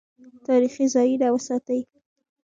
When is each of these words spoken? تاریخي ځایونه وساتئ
تاریخي 0.47 0.85
ځایونه 0.93 1.27
وساتئ 1.31 1.81